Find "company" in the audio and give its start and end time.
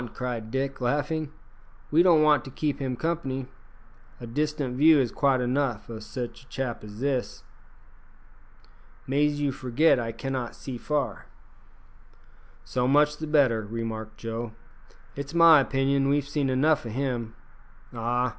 2.95-3.45